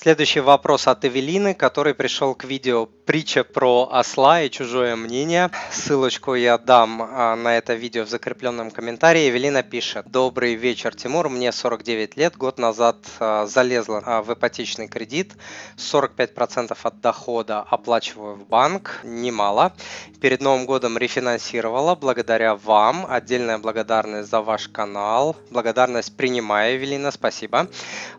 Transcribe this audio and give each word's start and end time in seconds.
Следующий 0.00 0.38
вопрос 0.38 0.86
от 0.86 1.04
Эвелины, 1.04 1.54
который 1.54 1.92
пришел 1.92 2.32
к 2.36 2.44
видео 2.44 2.86
«Притча 2.86 3.42
про 3.42 3.88
осла 3.90 4.42
и 4.42 4.48
чужое 4.48 4.94
мнение». 4.94 5.50
Ссылочку 5.72 6.36
я 6.36 6.56
дам 6.56 7.02
а, 7.02 7.34
на 7.34 7.56
это 7.58 7.74
видео 7.74 8.04
в 8.04 8.08
закрепленном 8.08 8.70
комментарии. 8.70 9.28
Эвелина 9.28 9.64
пишет 9.64 10.08
«Добрый 10.08 10.54
вечер, 10.54 10.94
Тимур. 10.94 11.28
Мне 11.28 11.50
49 11.50 12.16
лет. 12.16 12.36
Год 12.36 12.60
назад 12.60 12.98
а, 13.18 13.46
залезла 13.46 14.00
а, 14.06 14.22
в 14.22 14.32
ипотечный 14.32 14.86
кредит. 14.86 15.34
45% 15.76 16.78
от 16.80 17.00
дохода 17.00 17.62
оплачиваю 17.68 18.36
в 18.36 18.46
банк. 18.46 19.00
Немало. 19.02 19.72
Перед 20.20 20.40
Новым 20.40 20.64
годом 20.64 20.96
рефинансировала. 20.96 21.96
Благодаря 21.96 22.54
вам. 22.54 23.04
Отдельная 23.10 23.58
благодарность 23.58 24.30
за 24.30 24.42
ваш 24.42 24.68
канал. 24.68 25.34
Благодарность 25.50 26.16
принимаю, 26.16 26.76
Эвелина. 26.76 27.10
Спасибо. 27.10 27.66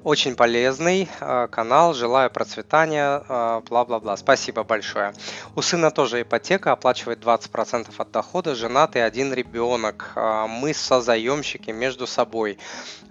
Очень 0.03 0.35
полезный 0.35 1.07
канал 1.51 1.68
канал, 1.69 1.93
желаю 1.93 2.31
процветания, 2.31 3.21
а, 3.29 3.61
бла-бла-бла. 3.61 4.17
Спасибо 4.17 4.63
большое. 4.63 5.13
У 5.55 5.61
сына 5.61 5.91
тоже 5.91 6.23
ипотека, 6.23 6.71
оплачивает 6.71 7.19
20% 7.19 7.93
от 7.95 8.11
дохода, 8.11 8.55
женатый, 8.55 9.05
один 9.05 9.31
ребенок. 9.31 10.13
А, 10.15 10.47
мы 10.47 10.73
созаемщики 10.73 11.69
между 11.69 12.07
собой. 12.07 12.57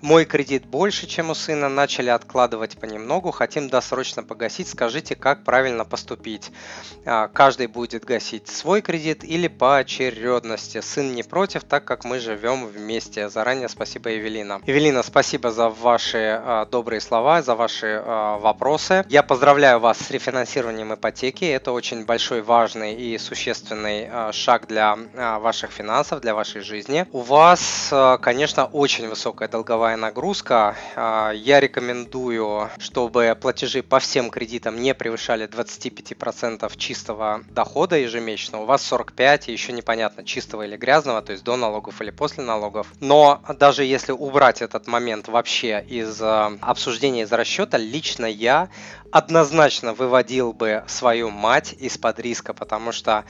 Мой 0.00 0.24
кредит 0.24 0.66
больше, 0.66 1.06
чем 1.06 1.30
у 1.30 1.34
сына, 1.34 1.68
начали 1.68 2.08
откладывать 2.10 2.78
понемногу, 2.78 3.30
хотим 3.30 3.68
досрочно 3.68 4.24
погасить. 4.24 4.68
Скажите, 4.68 5.14
как 5.14 5.44
правильно 5.44 5.84
поступить? 5.84 6.50
А, 7.04 7.28
каждый 7.28 7.68
будет 7.68 8.04
гасить 8.04 8.48
свой 8.48 8.82
кредит 8.82 9.22
или 9.22 9.46
по 9.46 9.76
очередности. 9.76 10.80
Сын 10.80 11.14
не 11.14 11.22
против, 11.22 11.62
так 11.62 11.84
как 11.84 12.04
мы 12.04 12.18
живем 12.18 12.66
вместе. 12.66 13.28
Заранее 13.28 13.68
спасибо, 13.68 14.10
Евелина. 14.10 14.60
Евелина, 14.66 15.04
спасибо 15.04 15.52
за 15.52 15.68
ваши 15.68 16.66
добрые 16.72 17.00
слова, 17.00 17.40
за 17.42 17.54
ваши 17.54 18.02
вопросы. 18.48 19.04
Я 19.10 19.22
поздравляю 19.22 19.78
вас 19.78 19.98
с 19.98 20.10
рефинансированием 20.10 20.94
ипотеки. 20.94 21.44
Это 21.44 21.72
очень 21.72 22.06
большой, 22.06 22.40
важный 22.40 22.94
и 22.94 23.18
существенный 23.18 24.08
а, 24.10 24.32
шаг 24.32 24.66
для 24.66 24.96
а, 25.14 25.38
ваших 25.38 25.70
финансов, 25.70 26.22
для 26.22 26.34
вашей 26.34 26.62
жизни. 26.62 27.06
У 27.12 27.20
вас, 27.20 27.90
а, 27.92 28.16
конечно, 28.16 28.64
очень 28.64 29.06
высокая 29.06 29.48
долговая 29.48 29.98
нагрузка. 29.98 30.76
Я 30.96 31.60
рекомендую, 31.60 32.70
чтобы 32.78 33.36
платежи 33.38 33.82
по 33.82 33.98
всем 33.98 34.30
кредитам 34.30 34.80
не 34.80 34.94
превышали 34.94 35.46
25% 35.46 36.74
чистого 36.78 37.42
дохода 37.50 37.96
ежемесячно. 37.98 38.62
У 38.62 38.64
вас 38.64 38.82
45, 38.82 39.48
еще 39.48 39.72
непонятно, 39.72 40.24
чистого 40.24 40.62
или 40.62 40.78
грязного, 40.78 41.20
то 41.20 41.32
есть 41.32 41.44
до 41.44 41.56
налогов 41.56 42.00
или 42.00 42.10
после 42.10 42.44
налогов. 42.44 42.86
Но 43.00 43.42
даже 43.58 43.84
если 43.84 44.12
убрать 44.12 44.62
этот 44.62 44.86
момент 44.86 45.28
вообще 45.28 45.84
из 45.86 46.22
обсуждения, 46.22 47.24
из 47.24 47.32
расчета, 47.32 47.76
лично 47.76 48.37
я 48.38 48.68
однозначно 49.10 49.94
выводил 49.94 50.52
бы 50.52 50.84
свою 50.86 51.30
мать 51.30 51.74
из-под 51.78 52.20
риска, 52.20 52.52
потому 52.52 52.92
что 52.92 53.24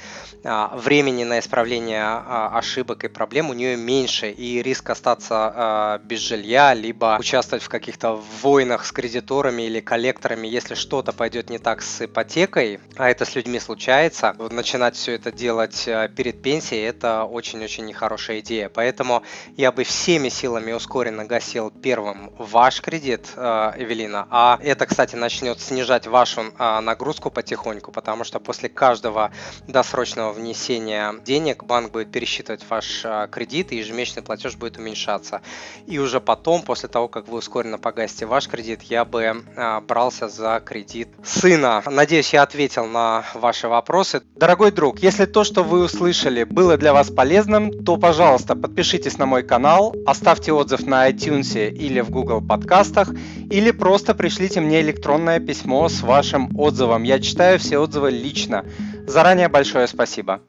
а, 0.44 0.76
времени 0.76 1.24
на 1.24 1.38
исправление 1.38 2.02
а, 2.02 2.50
ошибок 2.54 3.04
и 3.04 3.08
проблем 3.08 3.50
у 3.50 3.54
нее 3.54 3.76
меньше, 3.76 4.30
и 4.30 4.62
риск 4.62 4.90
остаться 4.90 5.52
а, 5.54 5.98
без 5.98 6.20
жилья, 6.20 6.74
либо 6.74 7.16
участвовать 7.18 7.62
в 7.62 7.68
каких-то 7.68 8.20
войнах 8.42 8.84
с 8.84 8.92
кредиторами 8.92 9.62
или 9.62 9.80
коллекторами, 9.80 10.48
если 10.48 10.74
что-то 10.74 11.12
пойдет 11.12 11.50
не 11.50 11.58
так 11.58 11.82
с 11.82 12.04
ипотекой, 12.04 12.80
а 12.96 13.08
это 13.08 13.24
с 13.24 13.34
людьми 13.34 13.60
случается, 13.60 14.34
начинать 14.50 14.96
все 14.96 15.12
это 15.12 15.30
делать 15.30 15.84
а, 15.86 16.08
перед 16.08 16.42
пенсией, 16.42 16.84
это 16.84 17.24
очень-очень 17.24 17.86
нехорошая 17.86 18.40
идея. 18.40 18.68
Поэтому 18.68 19.22
я 19.56 19.70
бы 19.70 19.84
всеми 19.84 20.28
силами 20.28 20.72
ускоренно 20.72 21.24
гасил 21.24 21.70
первым 21.70 22.32
ваш 22.38 22.80
кредит, 22.80 23.28
а, 23.36 23.74
Эвелина, 23.76 24.26
а 24.30 24.58
это, 24.62 24.86
кстати, 24.98 25.14
начнет 25.14 25.60
снижать 25.60 26.08
вашу 26.08 26.46
а, 26.58 26.80
нагрузку 26.80 27.30
потихоньку, 27.30 27.92
потому 27.92 28.24
что 28.24 28.40
после 28.40 28.68
каждого 28.68 29.30
досрочного 29.68 30.32
внесения 30.32 31.14
денег 31.24 31.62
банк 31.62 31.92
будет 31.92 32.10
пересчитывать 32.10 32.64
ваш 32.68 33.02
а, 33.04 33.28
кредит, 33.28 33.70
и 33.70 33.76
ежемесячный 33.76 34.24
платеж 34.24 34.56
будет 34.56 34.76
уменьшаться. 34.76 35.40
И 35.86 36.00
уже 36.00 36.20
потом, 36.20 36.62
после 36.62 36.88
того, 36.88 37.06
как 37.06 37.28
вы 37.28 37.38
ускоренно 37.38 37.78
погасите 37.78 38.26
ваш 38.26 38.48
кредит, 38.48 38.82
я 38.82 39.04
бы 39.04 39.44
а, 39.54 39.80
брался 39.82 40.28
за 40.28 40.60
кредит 40.66 41.10
сына. 41.22 41.80
Надеюсь, 41.86 42.32
я 42.32 42.42
ответил 42.42 42.84
на 42.86 43.24
ваши 43.34 43.68
вопросы. 43.68 44.22
Дорогой 44.34 44.72
друг, 44.72 44.98
если 44.98 45.26
то, 45.26 45.44
что 45.44 45.62
вы 45.62 45.84
услышали, 45.84 46.42
было 46.42 46.76
для 46.76 46.92
вас 46.92 47.08
полезным, 47.08 47.84
то, 47.84 47.98
пожалуйста, 47.98 48.56
подпишитесь 48.56 49.16
на 49.16 49.26
мой 49.26 49.44
канал, 49.44 49.94
оставьте 50.06 50.52
отзыв 50.52 50.84
на 50.84 51.08
iTunes 51.08 51.70
или 51.70 52.00
в 52.00 52.10
Google 52.10 52.40
подкастах, 52.40 53.10
или 53.48 53.70
просто 53.70 54.16
пришлите 54.16 54.60
мне 54.60 54.87
электронное 54.88 55.38
письмо 55.38 55.88
с 55.88 56.00
вашим 56.00 56.50
отзывом. 56.58 57.02
Я 57.02 57.20
читаю 57.20 57.58
все 57.58 57.78
отзывы 57.78 58.10
лично. 58.10 58.64
Заранее 59.06 59.48
большое 59.48 59.86
спасибо. 59.86 60.40